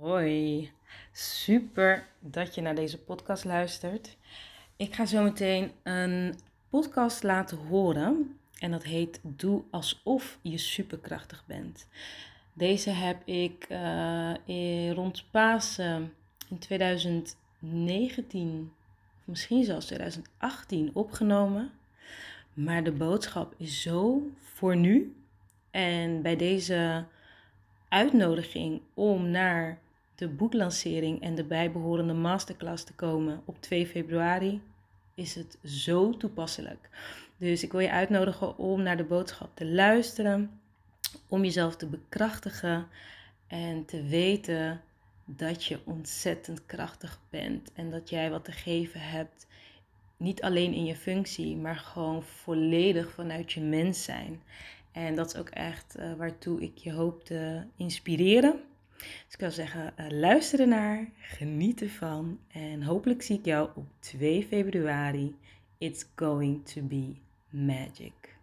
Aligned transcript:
Hoi, 0.00 0.70
super 1.12 2.06
dat 2.20 2.54
je 2.54 2.60
naar 2.60 2.74
deze 2.74 2.98
podcast 2.98 3.44
luistert. 3.44 4.16
Ik 4.76 4.94
ga 4.94 5.06
zo 5.06 5.22
meteen 5.22 5.70
een 5.82 6.34
podcast 6.68 7.22
laten 7.22 7.58
horen 7.58 8.38
en 8.58 8.70
dat 8.70 8.82
heet 8.82 9.20
Doe 9.22 9.62
alsof 9.70 10.38
je 10.42 10.58
superkrachtig 10.58 11.44
bent. 11.46 11.88
Deze 12.52 12.90
heb 12.90 13.26
ik 13.26 13.66
uh, 13.68 14.92
rond 14.92 15.24
Pasen 15.30 16.14
in 16.48 16.58
2019, 16.58 18.72
of 19.18 19.24
misschien 19.24 19.64
zelfs 19.64 19.86
2018 19.86 20.90
opgenomen. 20.94 21.70
Maar 22.54 22.84
de 22.84 22.92
boodschap 22.92 23.54
is 23.56 23.82
zo 23.82 24.30
voor 24.42 24.76
nu. 24.76 25.16
En 25.70 26.22
bij 26.22 26.36
deze 26.36 27.04
uitnodiging 27.88 28.80
om 28.94 29.30
naar 29.30 29.78
de 30.18 30.28
boeklancering 30.28 31.22
en 31.22 31.34
de 31.34 31.44
bijbehorende 31.44 32.12
masterclass 32.12 32.84
te 32.84 32.94
komen 32.94 33.42
op 33.44 33.62
2 33.62 33.86
februari, 33.86 34.62
is 35.14 35.34
het 35.34 35.58
zo 35.64 36.16
toepasselijk. 36.16 36.88
Dus 37.36 37.62
ik 37.62 37.72
wil 37.72 37.80
je 37.80 37.90
uitnodigen 37.90 38.58
om 38.58 38.82
naar 38.82 38.96
de 38.96 39.04
boodschap 39.04 39.50
te 39.54 39.66
luisteren, 39.66 40.60
om 41.28 41.44
jezelf 41.44 41.76
te 41.76 41.86
bekrachtigen 41.86 42.86
en 43.46 43.84
te 43.84 44.02
weten 44.02 44.80
dat 45.24 45.64
je 45.64 45.78
ontzettend 45.84 46.66
krachtig 46.66 47.20
bent 47.30 47.72
en 47.72 47.90
dat 47.90 48.10
jij 48.10 48.30
wat 48.30 48.44
te 48.44 48.52
geven 48.52 49.00
hebt. 49.00 49.46
Niet 50.16 50.42
alleen 50.42 50.72
in 50.72 50.84
je 50.84 50.96
functie, 50.96 51.56
maar 51.56 51.76
gewoon 51.76 52.22
volledig 52.22 53.10
vanuit 53.10 53.52
je 53.52 53.60
mens 53.60 54.04
zijn. 54.04 54.42
En 54.92 55.14
dat 55.14 55.26
is 55.26 55.40
ook 55.40 55.48
echt 55.48 55.96
uh, 55.98 56.14
waartoe 56.14 56.60
ik 56.60 56.78
je 56.78 56.92
hoop 56.92 57.24
te 57.24 57.62
inspireren. 57.76 58.60
Dus 58.98 59.34
ik 59.34 59.40
wil 59.40 59.50
zeggen, 59.50 59.92
uh, 60.00 60.06
luister 60.08 60.60
ernaar, 60.60 61.08
geniet 61.20 61.82
ervan 61.82 62.38
en 62.48 62.82
hopelijk 62.82 63.22
zie 63.22 63.38
ik 63.38 63.44
jou 63.44 63.68
op 63.74 63.86
2 63.98 64.46
februari. 64.46 65.36
It's 65.78 66.06
going 66.14 66.66
to 66.66 66.82
be 66.82 67.14
magic. 67.50 68.36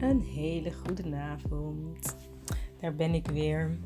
Een 0.00 0.20
hele 0.20 0.72
goede 0.72 1.16
avond. 1.16 2.16
Daar 2.80 2.94
ben 2.94 3.14
ik 3.14 3.26
weer. 3.26 3.78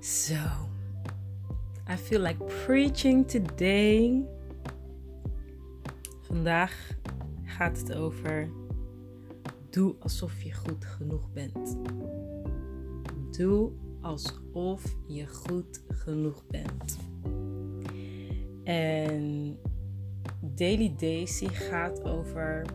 Zo. 0.00 0.72
I 1.88 1.96
feel 1.96 2.20
like 2.20 2.44
preaching 2.64 3.28
today. 3.28 4.24
Vandaag 6.20 6.90
gaat 7.44 7.78
het 7.78 7.94
over 7.94 8.50
doe 9.70 9.94
alsof 9.98 10.42
je 10.42 10.52
goed 10.52 10.84
genoeg 10.84 11.32
bent. 11.32 11.78
Doe 13.30 13.72
alsof 14.00 14.96
je 15.06 15.26
goed 15.26 15.82
genoeg 15.88 16.46
bent. 16.46 16.98
En 18.64 19.58
Daily 20.40 20.94
Daisy 20.96 21.48
gaat 21.48 22.04
over 22.04 22.66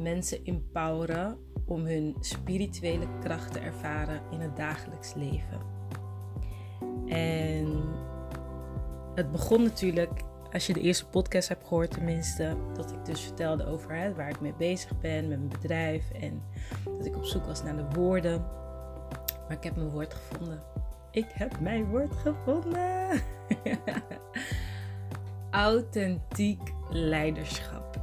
mensen 0.00 0.44
empoweren 0.44 1.38
om 1.66 1.84
hun 1.84 2.16
spirituele 2.20 3.06
kracht 3.20 3.52
te 3.52 3.58
ervaren 3.58 4.22
in 4.30 4.40
het 4.40 4.56
dagelijks 4.56 5.14
leven. 5.14 5.79
En 7.10 7.82
het 9.14 9.32
begon 9.32 9.62
natuurlijk, 9.62 10.22
als 10.52 10.66
je 10.66 10.72
de 10.72 10.80
eerste 10.80 11.06
podcast 11.06 11.48
hebt 11.48 11.66
gehoord 11.66 11.90
tenminste, 11.90 12.56
dat 12.74 12.92
ik 12.92 13.04
dus 13.04 13.20
vertelde 13.20 13.66
over 13.66 14.14
waar 14.16 14.28
ik 14.28 14.40
mee 14.40 14.54
bezig 14.58 15.00
ben 15.00 15.28
met 15.28 15.38
mijn 15.38 15.60
bedrijf 15.60 16.10
en 16.10 16.42
dat 16.84 17.06
ik 17.06 17.16
op 17.16 17.24
zoek 17.24 17.44
was 17.44 17.62
naar 17.62 17.76
de 17.76 17.86
woorden. 17.94 18.40
Maar 19.48 19.56
ik 19.56 19.64
heb 19.64 19.76
mijn 19.76 19.90
woord 19.90 20.14
gevonden. 20.14 20.62
Ik 21.10 21.26
heb 21.28 21.60
mijn 21.60 21.84
woord 21.84 22.12
gevonden. 22.14 23.22
Authentiek 25.50 26.72
leiderschap. 26.90 28.00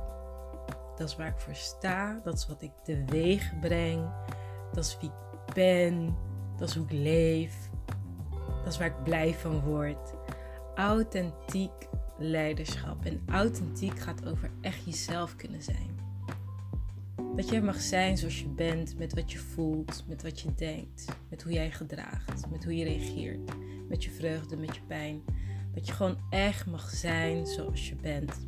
Dat 0.96 1.10
is 1.10 1.16
waar 1.16 1.28
ik 1.28 1.38
voor 1.38 1.56
sta. 1.56 2.20
Dat 2.24 2.34
is 2.34 2.48
wat 2.48 2.62
ik 2.62 2.72
teweeg 2.84 3.60
breng. 3.60 4.10
Dat 4.72 4.86
is 4.86 4.98
wie 5.00 5.10
ik 5.10 5.54
ben. 5.54 6.18
Dat 6.58 6.70
is 6.70 6.76
hoe 6.76 6.86
ik 6.86 6.92
leef. 6.92 7.70
Dat 8.68 8.76
is 8.76 8.82
waar 8.82 8.98
ik 8.98 9.04
blij 9.04 9.34
van 9.34 9.60
word. 9.60 10.14
Authentiek 10.76 11.88
leiderschap. 12.18 13.06
En 13.06 13.22
authentiek 13.26 14.00
gaat 14.00 14.26
over 14.28 14.52
echt 14.62 14.86
jezelf 14.86 15.36
kunnen 15.36 15.62
zijn. 15.62 16.00
Dat 17.36 17.50
jij 17.50 17.62
mag 17.62 17.82
zijn 17.82 18.18
zoals 18.18 18.40
je 18.40 18.48
bent, 18.48 18.98
met 18.98 19.14
wat 19.14 19.32
je 19.32 19.38
voelt, 19.38 20.04
met 20.08 20.24
wat 20.24 20.40
je 20.40 20.54
denkt, 20.56 21.06
met 21.30 21.44
hoe 21.44 21.52
jij 21.52 21.72
gedraagt, 21.72 22.50
met 22.50 22.64
hoe 22.64 22.76
je 22.76 22.84
reageert, 22.84 23.52
met 23.90 24.04
je 24.04 24.12
vreugde, 24.12 24.58
met 24.58 24.76
je 24.76 24.82
pijn. 24.88 25.24
Dat 25.74 25.88
je 25.88 25.94
gewoon 25.94 26.18
echt 26.30 26.66
mag 26.66 26.90
zijn 26.90 27.46
zoals 27.46 27.90
je 27.90 27.96
bent. 27.96 28.48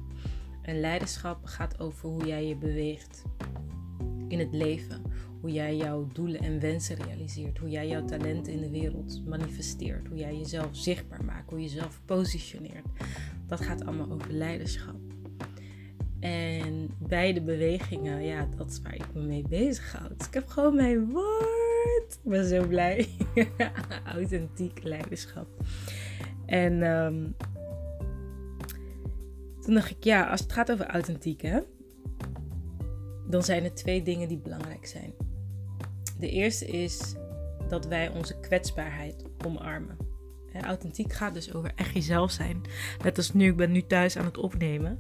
En 0.62 0.80
leiderschap 0.80 1.46
gaat 1.46 1.80
over 1.80 2.10
hoe 2.10 2.26
jij 2.26 2.48
je 2.48 2.56
beweegt 2.56 3.24
in 4.28 4.40
het 4.40 4.54
leven. 4.54 5.02
Hoe 5.42 5.52
jij 5.52 5.76
jouw 5.76 6.08
doelen 6.14 6.40
en 6.40 6.60
wensen 6.60 6.96
realiseert. 6.96 7.58
Hoe 7.58 7.70
jij 7.70 7.88
jouw 7.88 8.06
talenten 8.06 8.54
in 8.54 8.62
de 8.62 8.70
wereld 8.70 9.26
manifesteert. 9.26 10.08
Hoe 10.08 10.18
jij 10.18 10.38
jezelf 10.38 10.70
zichtbaar 10.72 11.24
maakt. 11.26 11.50
Hoe 11.50 11.60
je 11.60 11.66
jezelf 11.66 12.02
positioneert. 12.06 12.86
Dat 13.48 13.62
gaat 13.62 13.86
allemaal 13.86 14.12
over 14.12 14.32
leiderschap. 14.32 14.96
En 16.20 16.90
beide 16.98 17.42
bewegingen, 17.42 18.24
ja, 18.24 18.48
dat 18.58 18.70
is 18.70 18.82
waar 18.82 18.96
ik 18.96 19.14
me 19.14 19.22
mee 19.22 19.46
bezig 19.48 19.92
houd. 19.92 20.18
Dus 20.18 20.28
ik 20.28 20.34
heb 20.34 20.48
gewoon 20.48 20.76
mijn 20.76 21.12
woord. 21.12 22.20
Ik 22.24 22.30
ben 22.30 22.46
zo 22.46 22.68
blij. 22.68 23.08
Authentiek 24.16 24.84
leiderschap. 24.84 25.48
En 26.46 26.84
um, 26.84 27.36
toen 29.62 29.74
dacht 29.74 29.90
ik, 29.90 30.04
ja, 30.04 30.30
als 30.30 30.40
het 30.40 30.52
gaat 30.52 30.72
over 30.72 30.86
authentiek, 30.86 31.50
dan 33.28 33.44
zijn 33.44 33.64
er 33.64 33.74
twee 33.74 34.02
dingen 34.02 34.28
die 34.28 34.38
belangrijk 34.38 34.86
zijn. 34.86 35.14
De 36.20 36.30
eerste 36.30 36.66
is 36.66 37.16
dat 37.68 37.86
wij 37.86 38.10
onze 38.10 38.40
kwetsbaarheid 38.40 39.24
omarmen. 39.46 39.98
authentiek 40.62 41.14
gaat 41.14 41.34
dus 41.34 41.54
over 41.54 41.72
echt 41.76 41.94
jezelf 41.94 42.32
zijn. 42.32 42.62
Net 43.04 43.18
als 43.18 43.34
nu, 43.34 43.50
ik 43.50 43.58
ben 43.58 43.72
nu 43.72 43.86
thuis 43.86 44.18
aan 44.18 44.26
het 44.26 44.38
opnemen. 44.38 45.00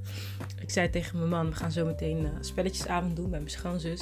Ik 0.62 0.69
zei 0.69 0.90
tegen 0.90 1.18
mijn 1.18 1.30
man, 1.30 1.50
we 1.50 1.56
gaan 1.56 1.72
zo 1.72 1.85
meteen 1.85 2.24
uh, 2.24 2.30
spelletjesavond 2.40 3.16
doen 3.16 3.30
bij 3.30 3.40
mijn 3.40 3.52
schoonzus. 3.52 4.02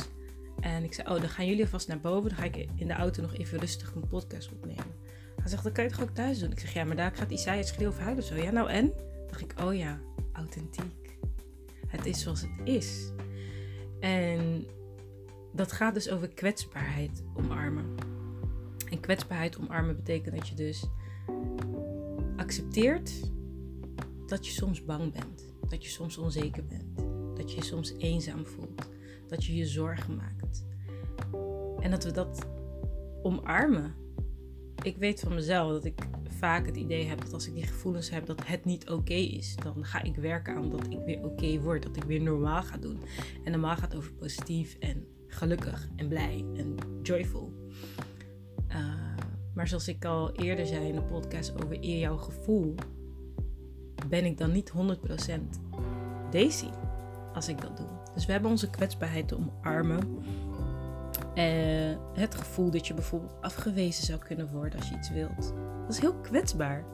En 0.60 0.84
ik 0.84 0.94
zei, 0.94 1.08
oh, 1.08 1.20
dan 1.20 1.30
gaan 1.30 1.48
jullie 1.48 1.64
alvast 1.64 1.88
naar 1.88 2.00
boven. 2.00 2.30
Dan 2.30 2.38
ga 2.38 2.44
ik 2.44 2.68
in 2.76 2.88
de 2.88 2.94
auto 2.94 3.22
nog 3.22 3.36
even 3.36 3.60
rustig 3.60 3.94
mijn 3.94 4.08
podcast 4.08 4.52
opnemen. 4.52 4.96
Hij 5.36 5.50
zegt, 5.50 5.64
dan 5.64 5.72
kan 5.72 5.84
je 5.84 5.90
toch 5.90 6.02
ook 6.02 6.16
thuis 6.16 6.40
doen? 6.40 6.52
Ik 6.52 6.60
zeg, 6.60 6.74
ja, 6.74 6.84
maar 6.84 6.96
daar 6.96 7.16
gaat 7.16 7.32
Isaiah 7.32 7.66
schreeuwen 7.66 7.98
of 7.98 8.04
huilen 8.04 8.24
zo. 8.24 8.36
Ja, 8.36 8.52
nou 8.52 8.70
en? 8.70 8.86
Dan 8.86 9.28
dacht 9.28 9.42
ik, 9.42 9.54
oh 9.62 9.76
ja, 9.76 10.00
authentiek. 10.34 11.18
Het 11.88 12.06
is 12.06 12.22
zoals 12.22 12.42
het 12.42 12.52
is. 12.64 13.12
En 14.00 14.68
dat 15.58 15.72
gaat 15.72 15.94
dus 15.94 16.10
over 16.10 16.28
kwetsbaarheid 16.28 17.24
omarmen. 17.36 17.96
En 18.90 19.00
kwetsbaarheid 19.00 19.60
omarmen 19.60 19.96
betekent 19.96 20.36
dat 20.36 20.48
je 20.48 20.56
dus 20.56 20.86
accepteert 22.36 23.12
dat 24.26 24.46
je 24.46 24.52
soms 24.52 24.86
bang 24.86 25.14
bent, 25.14 25.54
dat 25.70 25.84
je 25.84 25.90
soms 25.90 26.18
onzeker 26.18 26.66
bent, 26.66 26.98
dat 27.38 27.52
je 27.52 27.58
je 27.58 27.64
soms 27.64 27.94
eenzaam 27.98 28.46
voelt, 28.46 28.90
dat 29.28 29.46
je 29.46 29.56
je 29.56 29.66
zorgen 29.66 30.16
maakt. 30.16 30.66
En 31.80 31.92
dat 31.92 32.04
we 32.04 32.12
dat 32.12 32.48
omarmen. 33.24 33.96
Ik 34.84 34.98
weet 34.98 35.20
van 35.20 35.34
mezelf 35.34 35.72
dat 35.72 35.86
ik 35.86 36.00
vaak 36.30 36.66
het 36.66 36.76
idee 36.76 37.06
heb 37.06 37.22
dat 37.22 37.34
als 37.34 37.48
ik 37.48 37.54
die 37.54 37.68
gevoelens 37.68 38.10
heb 38.10 38.26
dat 38.26 38.48
het 38.48 38.66
niet 38.66 38.90
oké 38.90 39.14
is, 39.14 39.56
dan 39.56 39.86
ga 39.86 40.04
ik 40.04 40.16
werken 40.16 40.56
aan 40.56 40.70
dat 40.70 40.86
ik 40.90 41.00
weer 41.06 41.24
oké 41.24 41.60
word, 41.60 41.84
dat 41.84 41.96
ik 41.96 42.04
weer 42.04 42.22
normaal 42.22 42.64
ga 42.64 42.78
doen. 42.78 43.00
En 43.44 43.52
normaal 43.52 43.76
gaat 43.76 43.96
over 43.96 44.14
positief 44.14 44.78
en 44.80 45.07
gelukkig 45.28 45.90
en 45.96 46.08
blij 46.08 46.46
en 46.56 46.76
joyful. 47.02 47.54
Uh, 48.70 48.78
maar 49.54 49.68
zoals 49.68 49.88
ik 49.88 50.06
al 50.06 50.32
eerder 50.32 50.66
zei 50.66 50.88
in 50.88 50.96
de 50.96 51.02
podcast 51.02 51.64
over 51.64 51.78
eer 51.82 52.00
jouw 52.00 52.18
gevoel, 52.18 52.76
ben 54.10 54.26
ik 54.26 54.38
dan 54.38 54.52
niet 54.52 54.72
100% 54.72 54.74
Daisy 56.32 56.70
als 57.34 57.48
ik 57.48 57.62
dat 57.62 57.78
doe. 57.78 57.88
Dus 58.14 58.26
we 58.26 58.32
hebben 58.32 58.52
onze 58.52 58.70
kwetsbaarheid 58.70 59.28
te 59.28 59.38
omarmen. 59.38 60.18
Uh, 61.36 61.98
het 62.14 62.36
gevoel 62.36 62.72
dat 62.72 62.88
je 62.88 62.94
bijvoorbeeld 62.94 63.42
afgewezen 63.42 64.06
zou 64.06 64.20
kunnen 64.20 64.52
worden 64.52 64.80
als 64.80 64.90
je 64.90 64.96
iets 64.96 65.10
wilt. 65.10 65.54
Dat 65.82 65.96
is 65.96 66.00
heel 66.00 66.16
kwetsbaar. 66.16 66.86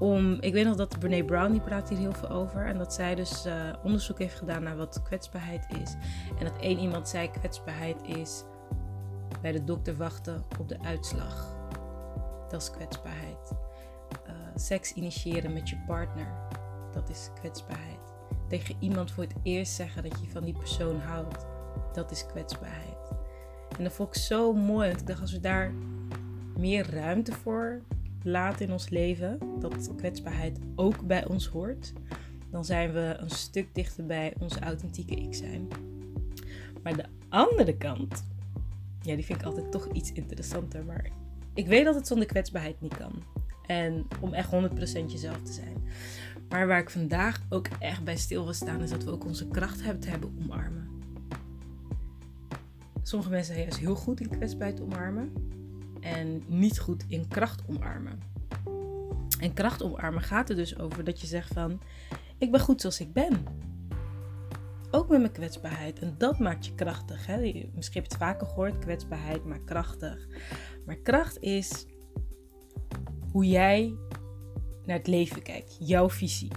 Om, 0.00 0.36
ik 0.40 0.52
weet 0.52 0.64
nog 0.64 0.76
dat 0.76 0.98
Brene 0.98 1.24
Brown, 1.24 1.52
die 1.52 1.60
praat 1.60 1.88
hier 1.88 1.98
heel 1.98 2.12
veel 2.12 2.28
over. 2.28 2.66
En 2.66 2.78
dat 2.78 2.94
zij 2.94 3.14
dus 3.14 3.46
uh, 3.46 3.54
onderzoek 3.82 4.18
heeft 4.18 4.38
gedaan 4.38 4.62
naar 4.62 4.76
wat 4.76 5.02
kwetsbaarheid 5.02 5.66
is. 5.82 5.96
En 6.38 6.44
dat 6.44 6.58
één 6.60 6.78
iemand 6.78 7.08
zei, 7.08 7.30
kwetsbaarheid 7.30 8.02
is 8.02 8.44
bij 9.40 9.52
de 9.52 9.64
dokter 9.64 9.96
wachten 9.96 10.44
op 10.58 10.68
de 10.68 10.80
uitslag. 10.80 11.56
Dat 12.48 12.62
is 12.62 12.70
kwetsbaarheid. 12.70 13.52
Uh, 14.26 14.32
seks 14.54 14.92
initiëren 14.92 15.52
met 15.52 15.68
je 15.68 15.76
partner. 15.86 16.32
Dat 16.92 17.08
is 17.08 17.30
kwetsbaarheid. 17.40 18.14
Tegen 18.48 18.76
iemand 18.78 19.10
voor 19.10 19.22
het 19.22 19.34
eerst 19.42 19.72
zeggen 19.72 20.02
dat 20.02 20.20
je 20.20 20.30
van 20.30 20.44
die 20.44 20.58
persoon 20.58 21.00
houdt. 21.00 21.46
Dat 21.92 22.10
is 22.10 22.26
kwetsbaarheid. 22.26 23.10
En 23.78 23.84
dat 23.84 23.92
vond 23.92 24.16
ik 24.16 24.22
zo 24.22 24.52
mooi. 24.52 24.88
Want 24.88 25.00
ik 25.00 25.06
dacht, 25.06 25.20
als 25.20 25.32
we 25.32 25.40
daar 25.40 25.72
meer 26.56 26.90
ruimte 26.94 27.32
voor 27.32 27.82
laten 28.22 28.66
in 28.66 28.72
ons 28.72 28.88
leven, 28.88 29.38
dat 29.60 29.94
kwetsbaarheid 29.96 30.58
ook 30.74 31.06
bij 31.06 31.26
ons 31.26 31.46
hoort, 31.46 31.92
dan 32.50 32.64
zijn 32.64 32.92
we 32.92 33.16
een 33.18 33.30
stuk 33.30 33.74
dichter 33.74 34.06
bij 34.06 34.34
onze 34.38 34.60
authentieke 34.60 35.14
ik 35.14 35.34
zijn. 35.34 35.68
Maar 36.82 36.96
de 36.96 37.04
andere 37.28 37.76
kant, 37.76 38.24
ja, 39.02 39.14
die 39.14 39.24
vind 39.24 39.40
ik 39.40 39.46
altijd 39.46 39.72
toch 39.72 39.88
iets 39.92 40.12
interessanter. 40.12 40.84
Maar 40.84 41.10
ik 41.54 41.66
weet 41.66 41.84
dat 41.84 41.94
het 41.94 42.06
zonder 42.06 42.26
kwetsbaarheid 42.26 42.80
niet 42.80 42.96
kan. 42.96 43.22
En 43.66 44.06
om 44.20 44.32
echt 44.34 44.50
100% 44.50 44.54
jezelf 45.06 45.42
te 45.42 45.52
zijn. 45.52 45.76
Maar 46.48 46.66
waar 46.66 46.80
ik 46.80 46.90
vandaag 46.90 47.42
ook 47.48 47.68
echt 47.78 48.04
bij 48.04 48.16
stil 48.16 48.44
wil 48.44 48.52
staan, 48.52 48.82
is 48.82 48.90
dat 48.90 49.04
we 49.04 49.10
ook 49.10 49.24
onze 49.24 49.48
kracht 49.48 49.82
hebben 49.82 50.02
te 50.02 50.08
hebben 50.08 50.38
omarmen. 50.42 50.88
Sommige 53.02 53.30
mensen 53.30 53.54
zijn 53.54 53.66
juist 53.66 53.80
heel 53.80 53.94
goed 53.94 54.20
in 54.20 54.28
kwetsbaarheid 54.28 54.80
omarmen. 54.80 55.32
En 56.00 56.42
niet 56.46 56.78
goed 56.78 57.04
in 57.08 57.28
kracht 57.28 57.62
omarmen. 57.68 58.20
En 59.40 59.52
kracht 59.54 59.82
omarmen 59.82 60.22
gaat 60.22 60.50
er 60.50 60.56
dus 60.56 60.78
over 60.78 61.04
dat 61.04 61.20
je 61.20 61.26
zegt 61.26 61.52
van... 61.52 61.80
Ik 62.38 62.50
ben 62.50 62.60
goed 62.60 62.80
zoals 62.80 63.00
ik 63.00 63.12
ben. 63.12 63.44
Ook 64.90 65.08
met 65.08 65.20
mijn 65.20 65.32
kwetsbaarheid. 65.32 65.98
En 65.98 66.14
dat 66.18 66.38
maakt 66.38 66.66
je 66.66 66.74
krachtig. 66.74 67.26
Hè? 67.26 67.36
Misschien 67.74 68.02
heb 68.02 68.10
je 68.10 68.16
het 68.16 68.16
vaker 68.16 68.46
gehoord. 68.46 68.78
Kwetsbaarheid 68.78 69.44
maakt 69.44 69.64
krachtig. 69.64 70.26
Maar 70.86 70.96
kracht 70.96 71.38
is 71.38 71.86
hoe 73.32 73.46
jij 73.46 73.94
naar 74.84 74.96
het 74.96 75.06
leven 75.06 75.42
kijkt. 75.42 75.76
Jouw 75.78 76.10
visie. 76.10 76.50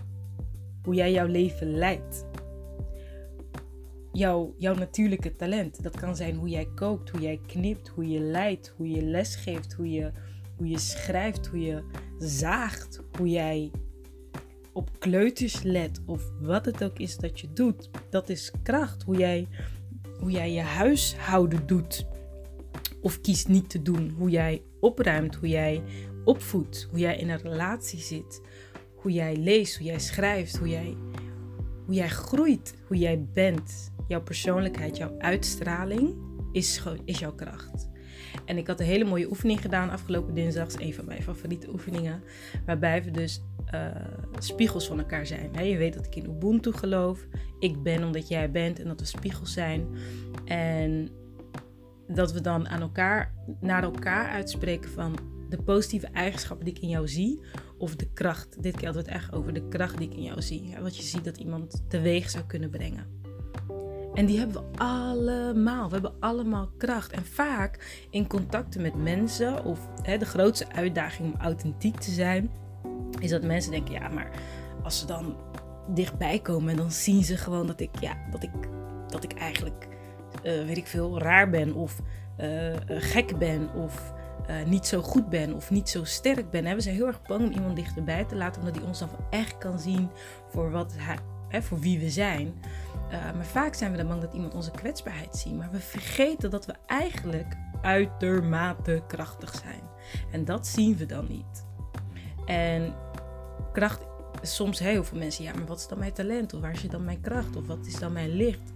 Hoe 0.83 0.95
jij 0.95 1.11
jouw 1.11 1.27
leven 1.27 1.67
leidt. 1.67 2.25
Jouw, 4.13 4.53
jouw 4.57 4.75
natuurlijke 4.75 5.35
talent. 5.35 5.83
Dat 5.83 5.99
kan 5.99 6.15
zijn 6.15 6.35
hoe 6.35 6.49
jij 6.49 6.67
kookt, 6.75 7.09
hoe 7.09 7.21
jij 7.21 7.39
knipt, 7.47 7.87
hoe 7.87 8.07
je 8.07 8.19
leidt, 8.19 8.73
hoe 8.77 8.89
je 8.89 9.01
lesgeeft, 9.01 9.73
hoe 9.73 9.91
je, 9.91 10.11
hoe 10.57 10.67
je 10.67 10.79
schrijft, 10.79 11.47
hoe 11.47 11.59
je 11.59 11.83
zaagt, 12.17 13.01
hoe 13.17 13.29
jij 13.29 13.71
op 14.73 14.99
kleuters 14.99 15.63
let 15.63 16.01
of 16.05 16.31
wat 16.41 16.65
het 16.65 16.83
ook 16.83 16.99
is 16.99 17.17
dat 17.17 17.39
je 17.39 17.53
doet. 17.53 17.89
Dat 18.09 18.29
is 18.29 18.51
kracht. 18.63 19.03
Hoe 19.03 19.17
jij, 19.17 19.47
hoe 20.19 20.31
jij 20.31 20.51
je 20.51 20.61
huishouden 20.61 21.67
doet 21.67 22.05
of 23.01 23.21
kiest 23.21 23.47
niet 23.47 23.69
te 23.69 23.81
doen. 23.81 24.09
Hoe 24.17 24.29
jij 24.29 24.61
opruimt, 24.79 25.35
hoe 25.35 25.49
jij 25.49 25.83
opvoedt, 26.23 26.87
hoe 26.89 26.99
jij 26.99 27.17
in 27.17 27.29
een 27.29 27.41
relatie 27.41 27.99
zit, 27.99 28.41
hoe 28.95 29.11
jij 29.11 29.35
leest, 29.35 29.77
hoe 29.77 29.85
jij 29.85 29.99
schrijft, 29.99 30.57
hoe 30.57 30.67
jij, 30.67 30.97
hoe 31.85 31.93
jij 31.93 32.09
groeit, 32.09 32.73
hoe 32.87 32.97
jij 32.97 33.25
bent. 33.33 33.91
Jouw 34.07 34.21
persoonlijkheid, 34.21 34.97
jouw 34.97 35.15
uitstraling 35.17 36.15
is, 36.51 36.83
is 37.05 37.19
jouw 37.19 37.33
kracht. 37.33 37.91
En 38.45 38.57
ik 38.57 38.67
had 38.67 38.79
een 38.79 38.85
hele 38.85 39.05
mooie 39.05 39.29
oefening 39.29 39.61
gedaan 39.61 39.89
afgelopen 39.89 40.33
dinsdag. 40.33 40.67
Dat 40.67 40.79
is 40.79 40.85
een 40.85 40.93
van 40.93 41.05
mijn 41.05 41.23
favoriete 41.23 41.69
oefeningen. 41.69 42.23
Waarbij 42.65 43.03
we 43.03 43.11
dus 43.11 43.43
uh, 43.73 43.87
spiegels 44.39 44.87
van 44.87 44.99
elkaar 44.99 45.25
zijn. 45.25 45.67
je 45.67 45.77
weet 45.77 45.93
dat 45.93 46.05
ik 46.05 46.15
in 46.15 46.29
Ubuntu 46.29 46.71
geloof. 46.71 47.27
Ik 47.59 47.83
ben 47.83 48.03
omdat 48.03 48.27
jij 48.27 48.51
bent 48.51 48.79
en 48.79 48.87
dat 48.87 48.99
we 48.99 49.05
spiegels 49.05 49.53
zijn. 49.53 49.87
En 50.45 51.09
dat 52.07 52.31
we 52.31 52.41
dan 52.41 52.67
aan 52.67 52.81
elkaar, 52.81 53.33
naar 53.59 53.83
elkaar 53.83 54.29
uitspreken 54.29 54.89
van 54.89 55.17
de 55.49 55.57
positieve 55.63 56.07
eigenschappen 56.07 56.65
die 56.65 56.75
ik 56.75 56.81
in 56.81 56.89
jou 56.89 57.07
zie. 57.07 57.39
Of 57.77 57.95
de 57.95 58.13
kracht. 58.13 58.63
Dit 58.63 58.75
keer 58.75 58.85
hadden 58.85 59.03
het 59.03 59.13
echt 59.13 59.33
over 59.33 59.53
de 59.53 59.67
kracht 59.67 59.97
die 59.97 60.09
ik 60.09 60.15
in 60.15 60.23
jou 60.23 60.41
zie. 60.41 60.75
wat 60.81 60.97
je 60.97 61.03
ziet 61.03 61.23
dat 61.23 61.37
iemand 61.37 61.83
teweeg 61.87 62.29
zou 62.29 62.45
kunnen 62.45 62.69
brengen. 62.69 63.22
En 64.13 64.25
die 64.25 64.39
hebben 64.39 64.61
we 64.61 64.77
allemaal. 64.77 65.87
We 65.87 65.93
hebben 65.93 66.13
allemaal 66.19 66.69
kracht. 66.77 67.11
En 67.11 67.25
vaak 67.25 68.05
in 68.09 68.27
contacten 68.27 68.81
met 68.81 68.95
mensen, 68.95 69.65
of 69.65 69.79
hè, 70.01 70.17
de 70.17 70.25
grootste 70.25 70.65
uitdaging 70.71 71.33
om 71.33 71.41
authentiek 71.41 71.99
te 71.99 72.11
zijn, 72.11 72.51
is 73.19 73.29
dat 73.29 73.43
mensen 73.43 73.71
denken: 73.71 73.93
ja, 73.93 74.07
maar 74.07 74.29
als 74.83 74.99
ze 74.99 75.05
dan 75.05 75.35
dichtbij 75.87 76.39
komen, 76.39 76.75
dan 76.75 76.91
zien 76.91 77.23
ze 77.23 77.37
gewoon 77.37 77.67
dat 77.67 77.79
ik, 77.79 77.99
ja, 77.99 78.17
dat 78.31 78.43
ik, 78.43 78.51
dat 79.07 79.23
ik 79.23 79.33
eigenlijk, 79.33 79.87
uh, 80.43 80.65
weet 80.65 80.77
ik 80.77 80.87
veel, 80.87 81.19
raar 81.19 81.49
ben, 81.49 81.73
of 81.73 82.01
uh, 82.39 82.75
gek 82.87 83.37
ben, 83.37 83.73
of 83.73 84.13
niet 84.65 84.87
zo 84.87 85.01
goed 85.01 85.29
ben, 85.29 85.53
of 85.53 85.71
niet 85.71 85.89
zo 85.89 86.03
sterk 86.03 86.49
ben. 86.51 86.65
Hè? 86.65 86.75
We 86.75 86.81
zijn 86.81 86.95
heel 86.95 87.07
erg 87.07 87.21
bang 87.21 87.45
om 87.45 87.51
iemand 87.51 87.75
dichterbij 87.75 88.23
te 88.25 88.35
laten, 88.35 88.61
omdat 88.61 88.75
hij 88.75 88.85
ons 88.85 88.99
dan 88.99 89.09
echt 89.29 89.57
kan 89.57 89.79
zien 89.79 90.09
voor, 90.49 90.71
wat 90.71 90.93
hij, 90.97 91.17
hè, 91.47 91.61
voor 91.61 91.79
wie 91.79 91.99
we 91.99 92.09
zijn. 92.09 92.53
Uh, 93.13 93.33
maar 93.35 93.45
vaak 93.45 93.73
zijn 93.73 93.91
we 93.91 93.97
dan 93.97 94.07
bang 94.07 94.21
dat 94.21 94.33
iemand 94.33 94.55
onze 94.55 94.71
kwetsbaarheid 94.71 95.35
ziet. 95.35 95.57
Maar 95.57 95.71
we 95.71 95.79
vergeten 95.79 96.49
dat 96.49 96.65
we 96.65 96.73
eigenlijk 96.87 97.55
uitermate 97.81 99.03
krachtig 99.07 99.55
zijn. 99.55 99.81
En 100.31 100.45
dat 100.45 100.67
zien 100.67 100.97
we 100.97 101.05
dan 101.05 101.25
niet. 101.29 101.65
En 102.45 102.93
kracht, 103.73 104.05
soms 104.41 104.79
heel 104.79 105.03
veel 105.03 105.17
mensen, 105.17 105.43
ja, 105.43 105.53
maar 105.53 105.65
wat 105.65 105.79
is 105.79 105.87
dan 105.87 105.99
mijn 105.99 106.13
talent? 106.13 106.53
Of 106.53 106.61
waar 106.61 106.77
zit 106.77 106.91
dan 106.91 107.03
mijn 107.03 107.21
kracht? 107.21 107.55
Of 107.55 107.67
wat 107.67 107.85
is 107.85 107.99
dan 107.99 108.13
mijn 108.13 108.29
licht? 108.29 108.73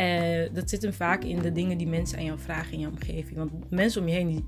Uh, 0.00 0.54
dat 0.54 0.70
zit 0.70 0.82
hem 0.82 0.92
vaak 0.92 1.24
in 1.24 1.38
de 1.38 1.52
dingen 1.52 1.78
die 1.78 1.86
mensen 1.86 2.18
aan 2.18 2.24
jou 2.24 2.38
vragen 2.38 2.72
in 2.72 2.80
je 2.80 2.88
omgeving. 2.88 3.36
Want 3.36 3.70
mensen 3.70 4.00
om 4.00 4.08
je 4.08 4.14
heen, 4.14 4.28
die, 4.28 4.44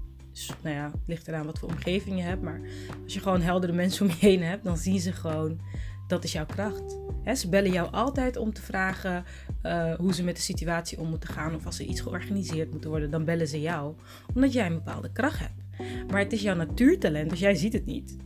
nou 0.62 0.74
ja, 0.74 0.84
het 0.84 1.00
ligt 1.06 1.28
eraan 1.28 1.46
wat 1.46 1.58
voor 1.58 1.68
omgeving 1.68 2.16
je 2.16 2.22
hebt. 2.22 2.42
Maar 2.42 2.60
als 3.04 3.14
je 3.14 3.20
gewoon 3.20 3.40
heldere 3.40 3.72
mensen 3.72 4.06
om 4.06 4.12
je 4.12 4.26
heen 4.26 4.42
hebt, 4.42 4.64
dan 4.64 4.76
zien 4.76 5.00
ze 5.00 5.12
gewoon 5.12 5.60
dat 6.08 6.24
is 6.24 6.32
jouw 6.32 6.46
kracht. 6.46 6.96
ze 7.34 7.48
bellen 7.48 7.72
jou 7.72 7.92
altijd 7.92 8.36
om 8.36 8.52
te 8.52 8.62
vragen 8.62 9.24
uh, 9.62 9.94
hoe 9.94 10.14
ze 10.14 10.24
met 10.24 10.36
de 10.36 10.42
situatie 10.42 10.98
om 10.98 11.08
moeten 11.08 11.28
gaan. 11.28 11.54
Of 11.54 11.66
als 11.66 11.78
er 11.78 11.84
iets 11.84 12.00
georganiseerd 12.00 12.72
moet 12.72 12.84
worden, 12.84 13.10
dan 13.10 13.24
bellen 13.24 13.48
ze 13.48 13.60
jou. 13.60 13.94
Omdat 14.34 14.52
jij 14.52 14.66
een 14.66 14.74
bepaalde 14.74 15.12
kracht 15.12 15.38
hebt. 15.38 16.10
Maar 16.10 16.20
het 16.20 16.32
is 16.32 16.42
jouw 16.42 16.54
natuurtalent, 16.54 17.30
dus 17.30 17.38
jij 17.38 17.54
ziet 17.54 17.72
het 17.72 17.86
niet. 17.86 18.16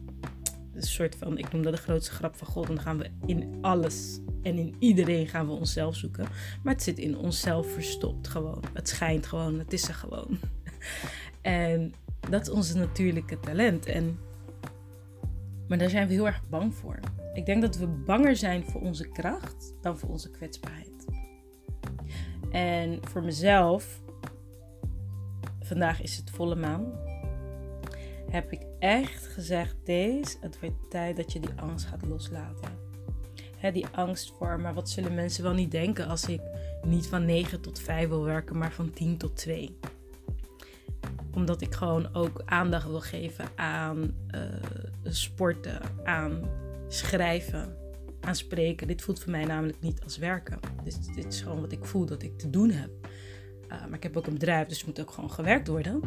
een 0.74 0.82
soort 0.82 1.16
van, 1.16 1.38
ik 1.38 1.52
noem 1.52 1.62
dat 1.62 1.72
de 1.72 1.82
grootste 1.82 2.12
grap 2.12 2.36
van 2.36 2.46
God. 2.46 2.66
Dan 2.66 2.80
gaan 2.80 2.98
we 2.98 3.10
in 3.26 3.58
alles 3.60 4.20
en 4.42 4.58
in 4.58 4.74
iedereen 4.78 5.26
gaan 5.26 5.46
we 5.46 5.52
onszelf 5.52 5.96
zoeken. 5.96 6.26
Maar 6.62 6.72
het 6.72 6.82
zit 6.82 6.98
in 6.98 7.16
onszelf 7.16 7.72
verstopt 7.72 8.28
gewoon. 8.28 8.64
Het 8.72 8.88
schijnt 8.88 9.26
gewoon, 9.26 9.58
het 9.58 9.72
is 9.72 9.88
er 9.88 9.94
gewoon. 9.94 10.38
en 11.42 11.94
dat 12.30 12.42
is 12.42 12.50
onze 12.50 12.76
natuurlijke 12.76 13.40
talent. 13.40 13.86
En, 13.86 14.18
maar 15.68 15.78
daar 15.78 15.90
zijn 15.90 16.08
we 16.08 16.12
heel 16.12 16.26
erg 16.26 16.48
bang 16.48 16.74
voor. 16.74 16.98
Ik 17.32 17.46
denk 17.46 17.62
dat 17.62 17.76
we 17.76 17.86
banger 17.86 18.36
zijn 18.36 18.64
voor 18.64 18.80
onze 18.80 19.08
kracht 19.08 19.74
dan 19.80 19.98
voor 19.98 20.08
onze 20.08 20.30
kwetsbaarheid. 20.30 21.04
En 22.50 22.98
voor 23.02 23.22
mezelf, 23.22 24.02
vandaag 25.60 26.02
is 26.02 26.16
het 26.16 26.30
volle 26.30 26.54
maan, 26.54 26.92
heb 28.30 28.52
ik 28.52 28.62
echt 28.78 29.26
gezegd: 29.26 29.76
deze, 29.84 30.36
het 30.40 30.60
wordt 30.60 30.90
tijd 30.90 31.16
dat 31.16 31.32
je 31.32 31.40
die 31.40 31.50
angst 31.56 31.86
gaat 31.86 32.06
loslaten. 32.06 32.80
die 33.72 33.86
angst 33.86 34.32
voor, 34.38 34.60
maar 34.60 34.74
wat 34.74 34.90
zullen 34.90 35.14
mensen 35.14 35.42
wel 35.42 35.54
niet 35.54 35.70
denken 35.70 36.08
als 36.08 36.28
ik 36.28 36.40
niet 36.82 37.06
van 37.06 37.24
9 37.24 37.60
tot 37.60 37.80
5 37.80 38.08
wil 38.08 38.24
werken, 38.24 38.58
maar 38.58 38.72
van 38.72 38.90
10 38.90 39.16
tot 39.16 39.36
2? 39.36 39.78
Omdat 41.34 41.60
ik 41.60 41.74
gewoon 41.74 42.14
ook 42.14 42.42
aandacht 42.44 42.86
wil 42.86 43.00
geven 43.00 43.44
aan 43.56 44.14
uh, 44.34 44.40
sporten, 45.02 45.80
aan 46.04 46.42
schrijven, 46.92 47.76
aan 48.20 48.34
spreken. 48.34 48.86
Dit 48.86 49.02
voelt 49.02 49.20
voor 49.20 49.30
mij 49.30 49.44
namelijk 49.44 49.80
niet 49.80 50.02
als 50.04 50.18
werken. 50.18 50.58
Dit, 50.84 51.14
dit 51.14 51.26
is 51.26 51.40
gewoon 51.40 51.60
wat 51.60 51.72
ik 51.72 51.84
voel 51.84 52.06
dat 52.06 52.22
ik 52.22 52.38
te 52.38 52.50
doen 52.50 52.70
heb. 52.70 52.90
Uh, 53.68 53.86
maar 53.86 53.94
ik 53.96 54.02
heb 54.02 54.16
ook 54.16 54.26
een 54.26 54.32
bedrijf, 54.32 54.68
dus 54.68 54.76
het 54.76 54.86
moet 54.86 55.00
ook 55.00 55.10
gewoon 55.10 55.30
gewerkt 55.30 55.68
worden. 55.68 56.00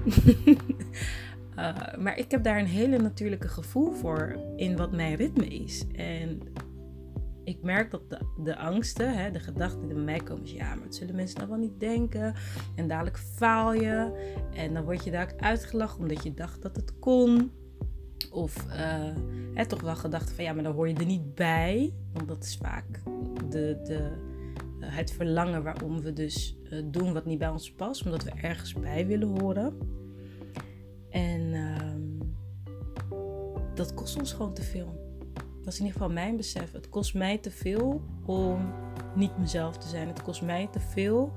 uh, 1.55 1.95
maar 2.03 2.17
ik 2.17 2.31
heb 2.31 2.43
daar 2.43 2.59
een 2.59 2.65
hele 2.65 2.97
natuurlijke 2.97 3.47
gevoel 3.47 3.91
voor 3.91 4.39
in 4.55 4.77
wat 4.77 4.91
mijn 4.91 5.15
ritme 5.15 5.47
is. 5.47 5.85
En 5.95 6.41
ik 7.43 7.61
merk 7.61 7.91
dat 7.91 8.09
de, 8.09 8.19
de 8.43 8.57
angsten, 8.57 9.17
hè, 9.17 9.31
de 9.31 9.39
gedachten 9.39 9.81
die 9.81 9.93
bij 9.93 10.03
mij 10.03 10.19
komen, 10.19 10.55
ja, 10.55 10.75
maar 10.75 10.83
wat 10.83 10.95
zullen 10.95 11.15
mensen 11.15 11.37
nou 11.37 11.49
wel 11.49 11.59
niet 11.59 11.79
denken? 11.79 12.33
En 12.75 12.87
dadelijk 12.87 13.17
faal 13.17 13.73
je. 13.73 14.11
En 14.53 14.73
dan 14.73 14.83
word 14.83 15.03
je 15.03 15.11
daar 15.11 15.33
uitgelachen 15.37 15.99
omdat 15.99 16.23
je 16.23 16.33
dacht 16.33 16.61
dat 16.61 16.75
het 16.75 16.99
kon. 16.99 17.51
Of 18.31 18.65
uh, 19.55 19.61
toch 19.61 19.81
wel 19.81 19.95
gedacht 19.95 20.31
van 20.31 20.43
ja, 20.43 20.53
maar 20.53 20.63
dan 20.63 20.73
hoor 20.73 20.87
je 20.87 20.95
er 20.95 21.05
niet 21.05 21.35
bij. 21.35 21.93
Want 22.13 22.27
dat 22.27 22.43
is 22.43 22.57
vaak 22.61 23.01
de, 23.49 23.79
de, 23.83 24.11
uh, 24.79 24.87
het 24.95 25.11
verlangen 25.11 25.63
waarom 25.63 26.01
we 26.01 26.13
dus 26.13 26.57
uh, 26.63 26.83
doen 26.85 27.13
wat 27.13 27.25
niet 27.25 27.39
bij 27.39 27.49
ons 27.49 27.71
past. 27.71 28.05
Omdat 28.05 28.23
we 28.23 28.31
ergens 28.41 28.73
bij 28.73 29.07
willen 29.07 29.39
horen. 29.39 29.77
En 31.09 31.53
ehm, 31.53 32.27
dat 33.75 33.93
kost 33.93 34.17
ons 34.17 34.33
gewoon 34.33 34.53
te 34.53 34.63
veel. 34.63 35.03
Dat 35.33 35.73
is 35.73 35.79
in 35.79 35.85
ieder 35.85 36.01
geval 36.01 36.13
mijn 36.13 36.37
besef. 36.37 36.71
Het 36.71 36.89
kost 36.89 37.13
mij 37.13 37.37
te 37.37 37.51
veel 37.51 38.01
om 38.25 38.73
niet 39.15 39.37
mezelf 39.37 39.77
te 39.77 39.87
zijn. 39.87 40.07
Het 40.07 40.21
kost 40.21 40.41
mij 40.41 40.67
te 40.71 40.79
veel 40.79 41.31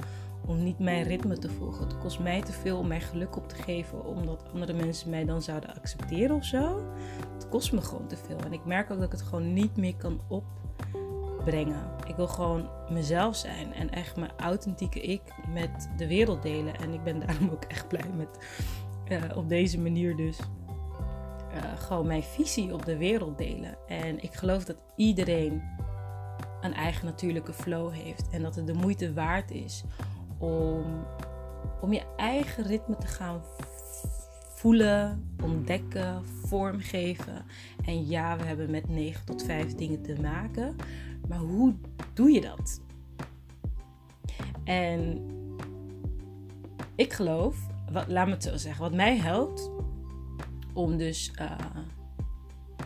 om 0.49 0.63
niet 0.63 0.79
mijn 0.79 1.03
ritme 1.03 1.39
te 1.39 1.51
volgen. 1.51 1.85
Het 1.85 1.99
kost 1.99 2.21
mij 2.21 2.43
te 2.43 2.53
veel 2.53 2.79
om 2.79 2.87
mijn 2.87 3.01
geluk 3.01 3.37
op 3.37 3.49
te 3.49 3.55
geven, 3.55 4.05
omdat 4.05 4.45
andere 4.53 4.73
mensen 4.73 5.11
mij 5.11 5.25
dan 5.25 5.43
zouden 5.43 5.75
accepteren 5.75 6.37
of 6.37 6.45
zo. 6.45 6.93
Het 7.35 7.49
kost 7.49 7.73
me 7.73 7.81
gewoon 7.81 8.07
te 8.07 8.17
veel. 8.17 8.39
En 8.39 8.53
ik 8.53 8.65
merk 8.65 8.91
ook 8.91 8.97
dat 8.99 9.07
ik 9.07 9.19
het 9.19 9.23
gewoon 9.23 9.53
niet 9.53 9.77
meer 9.77 9.97
kan 9.97 10.21
opbrengen. 10.29 11.91
Ik 12.07 12.17
wil 12.17 12.27
gewoon 12.27 12.69
mezelf 12.91 13.37
zijn 13.37 13.73
en 13.75 13.91
echt 13.91 14.17
mijn 14.17 14.33
authentieke 14.37 15.01
ik 15.01 15.23
met 15.53 15.89
de 15.97 16.07
wereld 16.07 16.43
delen. 16.43 16.77
En 16.77 16.93
ik 16.93 17.03
ben 17.03 17.21
daarom 17.27 17.51
ook 17.51 17.65
echt 17.65 17.89
blij 17.89 18.11
met 18.17 18.39
uh, 19.09 19.37
op 19.37 19.49
deze 19.49 19.79
manier 19.79 20.17
dus 20.17 20.39
uh, 21.55 21.79
gewoon 21.79 22.07
mijn 22.07 22.23
visie 22.23 22.75
op 22.75 22.85
de 22.85 22.97
wereld 22.97 23.39
delen. 23.39 23.77
En 23.87 24.23
ik 24.23 24.35
geloof 24.35 24.65
dat 24.65 24.83
iedereen 24.97 25.63
een 26.61 26.75
eigen 26.75 27.05
natuurlijke 27.05 27.53
flow 27.53 27.93
heeft. 27.93 28.29
En 28.31 28.43
dat 28.43 28.55
het 28.55 28.67
de 28.67 28.75
moeite 28.75 29.13
waard 29.13 29.51
is 29.51 29.85
om, 30.39 31.07
om 31.81 31.93
je 31.93 32.03
eigen 32.17 32.65
ritme 32.65 32.97
te 32.97 33.07
gaan 33.07 33.43
voelen, 34.59 35.29
ontdekken, 35.43 36.25
vormgeven. 36.27 37.45
En 37.85 38.07
ja, 38.07 38.37
we 38.37 38.45
hebben 38.45 38.71
met 38.71 38.89
9 38.89 39.25
tot 39.25 39.43
5 39.43 39.75
dingen 39.75 40.03
te 40.03 40.21
maken. 40.21 40.77
Maar 41.29 41.39
hoe 41.39 41.75
doe 42.15 42.31
je 42.31 42.41
dat? 42.41 42.81
En 44.65 45.27
ik 46.95 47.13
geloof, 47.13 47.57
wat, 47.93 48.09
laat 48.09 48.27
me 48.27 48.33
het 48.33 48.43
zo 48.43 48.57
zeggen, 48.57 48.83
wat 48.83 48.95
mij 48.95 49.17
helpt 49.17 49.71
om 50.73 50.97
dus 50.97 51.33
uh, 51.41 51.51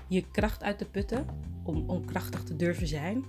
je 0.09 0.31
kracht 0.31 0.63
uit 0.63 0.79
te 0.79 0.85
putten, 0.85 1.27
om, 1.63 1.91
om 1.91 2.05
krachtig 2.05 2.43
te 2.43 2.57
durven 2.57 2.87
zijn, 2.87 3.25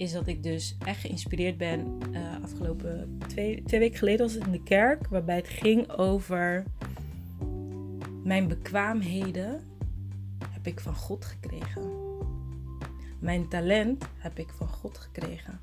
is 0.00 0.12
dat 0.12 0.26
ik 0.26 0.42
dus 0.42 0.76
echt 0.84 1.00
geïnspireerd 1.00 1.56
ben. 1.56 1.98
Uh, 2.12 2.42
afgelopen 2.42 3.18
twee, 3.26 3.62
twee 3.62 3.80
weken 3.80 3.98
geleden 3.98 4.26
was 4.26 4.34
het 4.34 4.44
in 4.44 4.52
de 4.52 4.62
kerk, 4.62 5.08
waarbij 5.08 5.36
het 5.36 5.48
ging 5.48 5.90
over 5.90 6.64
mijn 8.24 8.48
bekwaamheden 8.48 9.62
heb 10.50 10.66
ik 10.66 10.80
van 10.80 10.94
God 10.94 11.24
gekregen. 11.24 11.90
Mijn 13.18 13.48
talent 13.48 14.04
heb 14.18 14.38
ik 14.38 14.50
van 14.50 14.68
God 14.68 14.98
gekregen. 14.98 15.60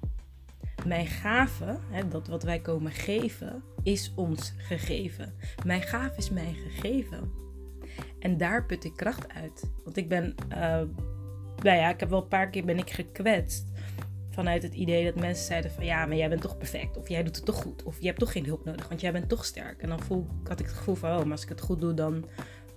Mijn 0.86 1.08
gave, 1.08 1.78
hè, 1.90 2.08
dat 2.08 2.28
wat 2.28 2.44
wij 2.44 2.60
komen 2.60 2.92
geven, 2.92 3.64
is 3.84 4.12
ons 4.16 4.54
gegeven. 4.58 5.34
Mijn 5.66 5.82
gave 5.82 6.18
is 6.18 6.30
mij 6.30 6.54
gegeven. 6.54 7.32
En 8.20 8.38
daar 8.38 8.66
put 8.66 8.84
ik 8.84 8.96
kracht 8.96 9.34
uit. 9.34 9.70
Want 9.84 9.98
ik 9.98 10.10
ben, 10.10 10.36
uh, 10.50 10.58
nou 11.62 11.78
ja, 11.78 11.90
ik 11.90 12.00
heb 12.00 12.10
wel 12.10 12.22
een 12.22 12.28
paar 12.28 12.50
keer 12.50 12.66
ben 12.66 12.78
ik 12.78 12.90
gekwetst 12.90 13.66
vanuit 14.38 14.64
het 14.64 14.74
idee 14.74 15.06
dat 15.06 15.16
mensen 15.16 15.46
zeiden 15.46 15.72
van 15.72 15.86
ja, 15.86 16.06
maar 16.06 16.18
jij 16.18 16.30
bent 16.30 16.42
toch 16.42 16.58
perfect. 16.58 16.98
Of 16.98 17.10
jij 17.10 17.24
doet 17.24 17.36
het 17.36 17.46
toch 17.46 17.62
goed. 17.62 17.84
Of 17.84 18.00
je 18.00 18.06
hebt 18.06 18.20
toch 18.20 18.32
geen 18.32 18.46
hulp 18.46 18.66
nodig, 18.66 18.88
want 18.88 19.02
jij 19.02 19.12
bent 19.12 19.30
toch 19.30 19.46
sterk. 19.46 19.82
En 19.82 19.90
dan 19.90 20.00
voel, 20.00 20.28
had 20.44 20.60
ik 20.60 20.66
het 20.66 20.76
gevoel 20.76 20.96
van, 20.96 21.10
oh, 21.10 21.24
maar 21.24 21.32
als 21.32 21.44
ik 21.44 21.50
het 21.50 21.62
goed 21.62 21.82
doe, 21.82 21.94
dan 21.94 22.26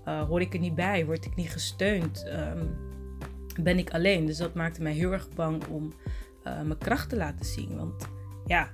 uh, 0.06 0.22
hoor 0.22 0.40
ik 0.40 0.54
er 0.54 0.60
niet 0.60 0.74
bij. 0.74 1.04
Word 1.04 1.24
ik 1.24 1.36
niet 1.36 1.50
gesteund. 1.50 2.26
Um, 2.26 2.76
ben 3.62 3.78
ik 3.78 3.90
alleen. 3.90 4.26
Dus 4.26 4.36
dat 4.36 4.54
maakte 4.54 4.82
mij 4.82 4.92
heel 4.92 5.12
erg 5.12 5.28
bang 5.28 5.64
om 5.66 5.92
uh, 6.46 6.62
mijn 6.62 6.78
kracht 6.78 7.08
te 7.08 7.16
laten 7.16 7.46
zien. 7.46 7.76
Want 7.76 8.08
ja, 8.46 8.70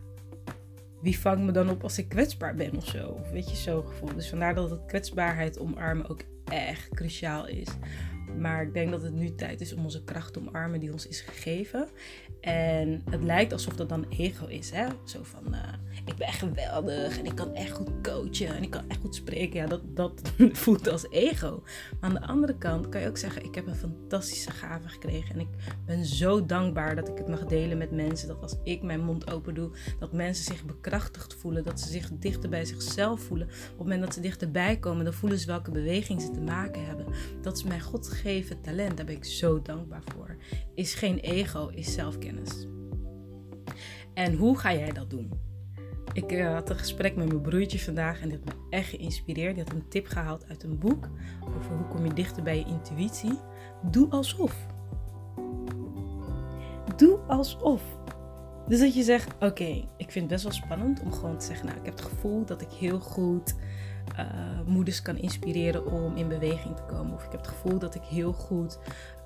wie 1.00 1.19
vangt 1.19 1.45
me 1.45 1.52
dan 1.52 1.71
op 1.71 1.83
als 1.83 1.99
ik 1.99 2.09
kwetsbaar 2.09 2.55
ben 2.55 2.76
of 2.76 2.87
zo? 2.87 3.09
Of 3.09 3.31
weet 3.31 3.50
je, 3.50 3.57
zo'n 3.57 3.87
gevoel. 3.87 4.14
Dus 4.14 4.28
vandaar 4.28 4.55
dat 4.55 4.71
het 4.71 4.87
kwetsbaarheid 4.87 5.59
omarmen 5.59 6.09
ook 6.09 6.21
echt 6.45 6.88
cruciaal 6.95 7.47
is. 7.47 7.69
Maar 8.38 8.62
ik 8.62 8.75
denk 8.75 8.90
dat 8.90 9.02
het 9.02 9.14
nu 9.14 9.35
tijd 9.35 9.61
is 9.61 9.75
om 9.75 9.85
onze 9.85 10.05
kracht 10.05 10.38
omarmen 10.38 10.81
die 10.81 10.93
ons 10.93 11.07
is 11.07 11.21
gegeven. 11.21 11.88
En 12.47 13.03
het 13.11 13.23
lijkt 13.23 13.53
alsof 13.53 13.75
dat 13.75 13.88
dan 13.88 14.07
ego 14.09 14.47
is. 14.47 14.71
Hè? 14.71 14.87
Zo 15.05 15.19
van, 15.23 15.55
uh, 15.55 15.61
ik 16.05 16.17
ben 16.17 16.26
echt 16.26 16.38
geweldig 16.38 17.19
en 17.19 17.25
ik 17.25 17.35
kan 17.35 17.55
echt 17.55 17.71
goed 17.71 17.91
coachen 18.03 18.57
en 18.57 18.62
ik 18.62 18.71
kan 18.71 18.88
echt 18.88 19.00
goed 19.00 19.15
spreken. 19.15 19.61
Ja, 19.61 19.67
dat, 19.67 19.81
dat 19.97 20.33
voelt 20.62 20.88
als 20.88 21.11
ego. 21.11 21.62
Maar 22.00 22.11
aan 22.11 22.15
de 22.15 22.26
andere 22.26 22.59
kant 22.59 22.88
kan 22.88 23.00
je 23.00 23.09
ook 23.09 23.19
zeggen, 23.19 23.45
ik 23.45 23.55
heb 23.55 23.67
een 23.67 23.75
fantastische 23.75 24.50
gave 24.50 24.88
gekregen. 24.88 25.35
En 25.35 25.41
ik 25.41 25.49
ben 25.87 26.05
zo 26.05 26.47
dankbaar 26.47 26.97
dat 26.97 27.09
ik 27.09 27.19
het 27.19 27.29
mag 27.29 27.45
delen 27.45 27.79
met 27.79 27.91
mensen. 27.91 28.29
Dat 28.29 28.43
als 28.43 28.57
ik 28.62 28.83
mijn 28.83 29.05
mond 29.05 29.31
open 29.31 29.55
doe, 29.55 29.71
dat 29.99 30.12
mensen 30.12 30.45
zich 30.45 30.65
bekrachtigd 30.65 31.35
voelen. 31.35 31.65
Dat 31.65 31.81
ze 31.81 31.88
zich 31.88 32.11
dichter 32.12 32.50
bij 32.50 32.65
zichzelf 32.65 33.21
voelen. 33.21 33.47
Op 33.47 33.53
het 33.69 33.79
moment 33.79 34.00
dat 34.00 34.15
ze 34.15 34.21
dichterbij 34.21 34.79
komen, 34.79 35.05
dan 35.05 35.15
voelen 35.15 35.38
ze 35.38 35.47
welke 35.47 35.71
beweging 35.71 36.23
ze 36.23 36.31
te 36.31 36.41
maken 36.41 36.87
hebben. 36.87 37.07
Dat 37.43 37.57
is 37.57 37.65
mijn 37.65 37.81
God 37.81 38.09
gegeven 38.09 38.61
talent. 38.61 38.97
Daar 38.97 39.07
ben 39.07 39.17
ik 39.17 39.25
zo 39.25 39.62
dankbaar 39.62 40.03
voor. 40.15 40.37
Is 40.75 40.95
geen 40.95 41.19
ego, 41.19 41.69
is 41.69 41.93
zelfkennis. 41.93 42.36
En 44.14 44.35
hoe 44.35 44.59
ga 44.59 44.73
jij 44.73 44.93
dat 44.93 45.11
doen? 45.11 45.33
Ik 46.12 46.33
uh, 46.33 46.52
had 46.52 46.71
een 46.71 46.78
gesprek 46.78 47.16
met 47.16 47.28
mijn 47.28 47.40
broertje 47.40 47.78
vandaag 47.78 48.21
en 48.21 48.28
die 48.28 48.38
had 48.38 48.55
me 48.55 48.66
echt 48.71 48.88
geïnspireerd. 48.88 49.55
Die 49.55 49.64
had 49.64 49.75
een 49.75 49.88
tip 49.88 50.07
gehaald 50.07 50.49
uit 50.49 50.62
een 50.62 50.78
boek 50.78 51.09
over 51.57 51.76
hoe 51.76 51.87
kom 51.88 52.05
je 52.05 52.12
dichter 52.12 52.43
bij 52.43 52.59
je 52.59 52.64
intuïtie. 52.64 53.38
Doe 53.90 54.11
alsof. 54.11 54.66
Doe 56.97 57.19
alsof. 57.19 57.83
Dus 58.69 58.81
dat 58.81 58.95
je 58.95 59.02
zegt, 59.02 59.35
oké, 59.40 59.88
ik 59.97 60.11
vind 60.11 60.14
het 60.14 60.28
best 60.28 60.43
wel 60.43 60.52
spannend 60.52 61.00
om 61.00 61.12
gewoon 61.12 61.38
te 61.38 61.45
zeggen, 61.45 61.66
nou, 61.66 61.78
ik 61.78 61.85
heb 61.85 61.97
het 61.97 62.07
gevoel 62.07 62.45
dat 62.45 62.61
ik 62.61 62.71
heel 62.71 63.00
goed 63.00 63.55
uh, 64.19 64.25
moeders 64.67 65.03
kan 65.03 65.17
inspireren 65.17 65.87
om 65.87 66.17
in 66.17 66.29
beweging 66.29 66.77
te 66.77 66.83
komen. 66.83 67.15
Of 67.15 67.25
ik 67.25 67.31
heb 67.31 67.41
het 67.41 67.49
gevoel 67.49 67.79
dat 67.79 67.95
ik 67.95 68.03
heel 68.03 68.33
goed 68.33 68.79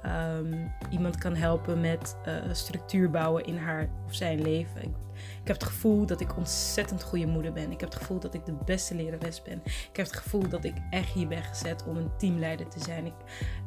um, 0.06 0.72
iemand 0.90 1.18
kan 1.18 1.34
helpen 1.34 1.80
met 1.80 2.16
uh, 2.26 2.34
structuur 2.52 3.10
bouwen 3.10 3.44
in 3.44 3.56
haar 3.56 3.88
of 4.06 4.14
zijn 4.14 4.42
leven. 4.42 4.82
Ik, 4.82 4.94
ik, 5.40 5.46
heb 5.46 5.56
het 5.56 5.64
gevoel 5.64 6.06
dat 6.06 6.20
ik 6.20 6.36
ontzettend 6.36 7.02
goede 7.02 7.26
moeder 7.26 7.52
ben. 7.52 7.70
Ik 7.70 7.80
heb 7.80 7.88
het 7.88 7.98
gevoel 7.98 8.20
dat 8.20 8.34
ik 8.34 8.46
de 8.46 8.54
beste 8.64 8.94
lerares 8.94 9.42
ben. 9.42 9.60
Ik 9.64 9.96
heb 9.96 10.06
het 10.06 10.16
gevoel 10.16 10.48
dat 10.48 10.64
ik 10.64 10.74
echt 10.90 11.12
hier 11.12 11.28
ben 11.28 11.42
gezet 11.42 11.84
om 11.86 11.96
een 11.96 12.16
teamleider 12.16 12.68
te 12.68 12.80
zijn. 12.80 13.06
Ik, 13.06 13.14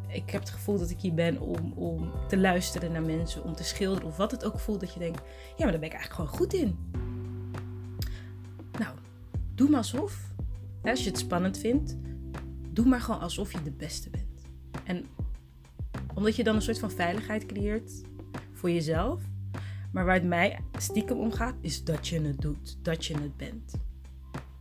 ik 0.07 0.29
heb 0.29 0.41
het 0.41 0.49
gevoel 0.49 0.77
dat 0.77 0.89
ik 0.89 0.99
hier 0.99 1.13
ben 1.13 1.39
om, 1.39 1.73
om 1.75 2.11
te 2.27 2.37
luisteren 2.37 2.91
naar 2.91 3.01
mensen, 3.01 3.43
om 3.43 3.55
te 3.55 3.63
schilderen 3.63 4.07
of 4.07 4.17
wat 4.17 4.31
het 4.31 4.45
ook 4.45 4.59
voelt 4.59 4.79
dat 4.79 4.93
je 4.93 4.99
denkt, 4.99 5.21
ja, 5.55 5.63
maar 5.63 5.71
daar 5.71 5.79
ben 5.79 5.89
ik 5.89 5.95
eigenlijk 5.95 6.13
gewoon 6.13 6.39
goed 6.39 6.53
in. 6.53 6.77
Nou, 8.79 8.95
doe 9.55 9.69
maar 9.69 9.77
alsof. 9.77 10.31
Als 10.83 11.03
je 11.03 11.09
het 11.09 11.19
spannend 11.19 11.57
vindt, 11.57 11.97
doe 12.69 12.85
maar 12.85 13.01
gewoon 13.01 13.19
alsof 13.19 13.51
je 13.51 13.63
de 13.63 13.71
beste 13.71 14.09
bent. 14.09 14.41
En 14.83 15.05
omdat 16.13 16.35
je 16.35 16.43
dan 16.43 16.55
een 16.55 16.61
soort 16.61 16.79
van 16.79 16.91
veiligheid 16.91 17.45
creëert 17.45 17.91
voor 18.53 18.71
jezelf. 18.71 19.21
Maar 19.91 20.05
waar 20.05 20.15
het 20.15 20.23
mij 20.23 20.59
stiekem 20.77 21.17
om 21.17 21.31
gaat, 21.31 21.55
is 21.61 21.83
dat 21.83 22.07
je 22.07 22.21
het 22.21 22.41
doet. 22.41 22.77
Dat 22.81 23.05
je 23.05 23.17
het 23.17 23.37
bent. 23.37 23.73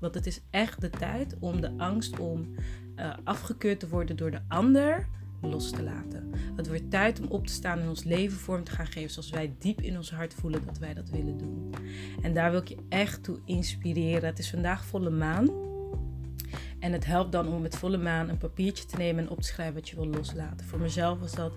Want 0.00 0.14
het 0.14 0.26
is 0.26 0.40
echt 0.50 0.80
de 0.80 0.90
tijd 0.90 1.36
om 1.38 1.60
de 1.60 1.72
angst 1.76 2.18
om 2.18 2.54
uh, 2.96 3.14
afgekeurd 3.24 3.80
te 3.80 3.88
worden 3.88 4.16
door 4.16 4.30
de 4.30 4.40
ander 4.48 5.08
los 5.40 5.70
te 5.70 5.82
laten. 5.82 6.30
Het 6.56 6.68
wordt 6.68 6.90
tijd 6.90 7.20
om 7.20 7.26
op 7.26 7.46
te 7.46 7.52
staan 7.52 7.78
en 7.78 7.88
ons 7.88 8.04
leven 8.04 8.38
vorm 8.38 8.64
te 8.64 8.70
gaan 8.70 8.86
geven 8.86 9.10
zoals 9.10 9.30
wij 9.30 9.54
diep 9.58 9.80
in 9.80 9.96
ons 9.96 10.10
hart 10.10 10.34
voelen 10.34 10.66
dat 10.66 10.78
wij 10.78 10.94
dat 10.94 11.10
willen 11.10 11.38
doen. 11.38 11.74
En 12.22 12.34
daar 12.34 12.50
wil 12.50 12.60
ik 12.60 12.68
je 12.68 12.78
echt 12.88 13.22
toe 13.22 13.40
inspireren. 13.44 14.28
Het 14.28 14.38
is 14.38 14.50
vandaag 14.50 14.84
volle 14.84 15.10
maan. 15.10 15.71
En 16.82 16.92
het 16.92 17.04
helpt 17.04 17.32
dan 17.32 17.48
om 17.48 17.62
met 17.62 17.76
volle 17.76 17.96
maan 17.96 18.28
een 18.28 18.38
papiertje 18.38 18.84
te 18.84 18.96
nemen 18.96 19.24
en 19.24 19.30
op 19.30 19.40
te 19.40 19.46
schrijven 19.46 19.74
wat 19.74 19.88
je 19.88 19.96
wil 19.96 20.06
loslaten. 20.06 20.66
Voor 20.66 20.78
mezelf 20.78 21.18
was 21.18 21.34
dat, 21.34 21.52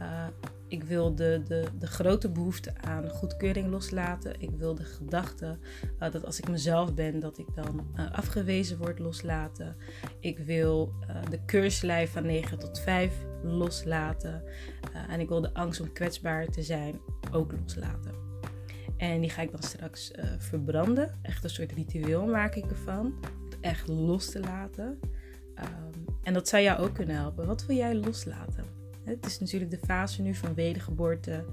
uh, 0.00 0.26
ik 0.68 0.84
wil 0.84 1.14
de, 1.14 1.42
de, 1.46 1.64
de 1.78 1.86
grote 1.86 2.30
behoefte 2.30 2.72
aan 2.80 3.08
goedkeuring 3.08 3.70
loslaten. 3.70 4.40
Ik 4.40 4.50
wil 4.50 4.74
de 4.74 4.84
gedachte 4.84 5.58
uh, 6.00 6.10
dat 6.10 6.24
als 6.24 6.38
ik 6.38 6.48
mezelf 6.48 6.94
ben, 6.94 7.20
dat 7.20 7.38
ik 7.38 7.46
dan 7.54 7.86
uh, 7.96 8.12
afgewezen 8.12 8.78
word 8.78 8.98
loslaten. 8.98 9.76
Ik 10.20 10.38
wil 10.38 10.94
de 11.30 11.44
keurslijf 11.44 12.12
van 12.12 12.26
9 12.26 12.58
tot 12.58 12.80
5 12.80 13.14
loslaten. 13.42 14.42
en 15.08 15.20
ik 15.20 15.28
wil 15.28 15.40
de 15.40 15.54
angst 15.54 15.80
om 15.80 15.92
kwetsbaar 15.92 16.46
te 16.46 16.62
zijn 16.62 17.00
ook 17.32 17.52
loslaten. 17.52 18.14
En 18.96 19.20
die 19.20 19.30
ga 19.30 19.42
ik 19.42 19.50
dan 19.50 19.62
straks 19.62 20.10
verbranden. 20.38 21.18
Echt 21.22 21.44
een 21.44 21.50
soort 21.50 21.72
ritueel 21.72 22.26
maak 22.26 22.54
ik 22.54 22.70
ervan 22.70 23.14
echt 23.62 23.88
los 23.88 24.30
te 24.30 24.40
laten. 24.40 24.98
Um, 25.58 26.04
en 26.22 26.32
dat 26.32 26.48
zou 26.48 26.62
jou 26.62 26.80
ook 26.80 26.94
kunnen 26.94 27.16
helpen. 27.16 27.46
Wat 27.46 27.66
wil 27.66 27.76
jij 27.76 27.94
loslaten? 27.94 28.64
Het 29.04 29.26
is 29.26 29.38
natuurlijk 29.38 29.70
de 29.70 29.86
fase 29.86 30.22
nu 30.22 30.34
van 30.34 30.54
wedergeboorte, 30.54 31.44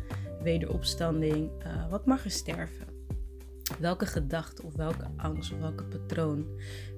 wederopstanding. 0.44 1.50
Uh, 1.66 1.90
wat 1.90 2.06
mag 2.06 2.24
er 2.24 2.32
sterven? 2.32 2.88
Welke 3.80 4.06
gedachte 4.06 4.64
of 4.64 4.76
welke 4.76 5.08
angst 5.18 5.54
of 5.54 5.60
welke 5.60 5.84
patroon 5.84 6.46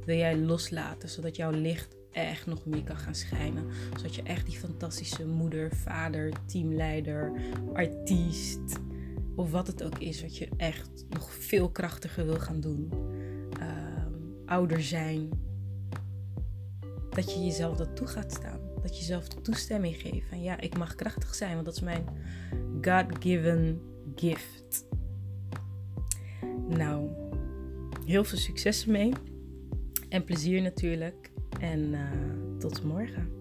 wil 0.05 0.17
jij 0.17 0.37
loslaten, 0.37 1.09
zodat 1.09 1.35
jouw 1.35 1.51
licht 1.51 1.95
echt 2.11 2.45
nog 2.45 2.65
meer 2.65 2.83
kan 2.83 2.97
gaan 2.97 3.15
schijnen? 3.15 3.65
Zodat 3.95 4.15
je 4.15 4.23
echt 4.23 4.45
die 4.45 4.57
fantastische 4.57 5.27
moeder, 5.27 5.75
vader, 5.75 6.31
teamleider, 6.45 7.31
artiest 7.73 8.79
of 9.35 9.51
wat 9.51 9.67
het 9.67 9.83
ook 9.83 9.97
is, 9.97 10.21
wat 10.21 10.37
je 10.37 10.49
echt 10.57 11.05
nog 11.09 11.33
veel 11.33 11.69
krachtiger 11.69 12.25
wil 12.25 12.39
gaan 12.39 12.59
doen 12.61 12.91
ouder 14.51 14.83
zijn. 14.83 15.29
Dat 17.09 17.33
je 17.33 17.43
jezelf 17.43 17.77
dat 17.77 17.95
toe 17.95 18.07
gaat 18.07 18.31
staan. 18.31 18.59
Dat 18.81 18.93
je 18.93 18.99
jezelf 18.99 19.27
de 19.27 19.41
toestemming 19.41 19.95
geeft. 19.95 20.27
Van 20.29 20.41
ja, 20.41 20.59
ik 20.59 20.77
mag 20.77 20.95
krachtig 20.95 21.35
zijn, 21.35 21.53
want 21.53 21.65
dat 21.65 21.75
is 21.75 21.81
mijn 21.81 22.05
God-given 22.81 23.81
gift. 24.15 24.85
Nou, 26.67 27.09
heel 28.05 28.23
veel 28.23 28.37
succes 28.37 28.85
ermee. 28.85 29.13
En 30.09 30.23
plezier 30.23 30.61
natuurlijk. 30.61 31.31
En 31.59 31.79
uh, 31.79 31.99
tot 32.59 32.83
morgen. 32.83 33.40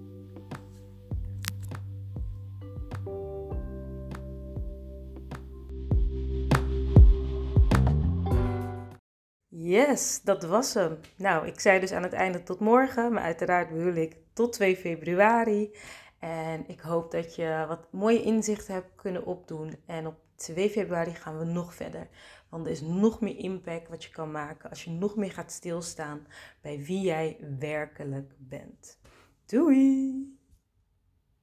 Yes, 9.70 10.20
dat 10.22 10.42
was 10.42 10.74
hem. 10.74 10.98
Nou, 11.16 11.46
ik 11.46 11.60
zei 11.60 11.80
dus 11.80 11.92
aan 11.92 12.02
het 12.02 12.12
einde 12.12 12.42
tot 12.42 12.60
morgen, 12.60 13.12
maar 13.12 13.22
uiteraard 13.22 13.68
bedoel 13.68 13.94
ik 13.94 14.16
tot 14.32 14.52
2 14.52 14.76
februari. 14.76 15.76
En 16.18 16.68
ik 16.68 16.80
hoop 16.80 17.10
dat 17.10 17.34
je 17.34 17.64
wat 17.68 17.92
mooie 17.92 18.22
inzichten 18.22 18.74
hebt 18.74 18.94
kunnen 18.94 19.26
opdoen. 19.26 19.76
En 19.86 20.06
op 20.06 20.14
2 20.34 20.70
februari 20.70 21.14
gaan 21.14 21.38
we 21.38 21.44
nog 21.44 21.74
verder. 21.74 22.08
Want 22.48 22.66
er 22.66 22.72
is 22.72 22.80
nog 22.80 23.20
meer 23.20 23.36
impact 23.36 23.88
wat 23.88 24.04
je 24.04 24.10
kan 24.10 24.30
maken 24.30 24.70
als 24.70 24.84
je 24.84 24.90
nog 24.90 25.16
meer 25.16 25.32
gaat 25.32 25.52
stilstaan 25.52 26.26
bij 26.60 26.84
wie 26.84 27.00
jij 27.00 27.36
werkelijk 27.58 28.32
bent. 28.38 28.98
Doei! 29.46 30.39